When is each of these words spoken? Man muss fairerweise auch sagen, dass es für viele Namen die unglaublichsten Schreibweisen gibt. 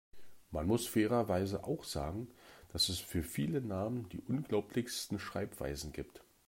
Man 0.49 0.65
muss 0.65 0.87
fairerweise 0.87 1.63
auch 1.63 1.83
sagen, 1.83 2.27
dass 2.73 2.89
es 2.89 2.97
für 2.97 3.21
viele 3.21 3.61
Namen 3.61 4.09
die 4.09 4.17
unglaublichsten 4.27 5.19
Schreibweisen 5.19 5.93
gibt. 5.93 6.23